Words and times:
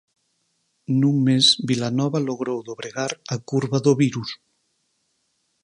Nun 0.99 1.15
mes 1.25 1.45
Vilanova 1.69 2.19
logrou 2.29 2.59
dobregar 2.69 3.11
a 3.35 3.37
curva 3.49 3.77
do 3.85 3.93
virus. 4.03 4.29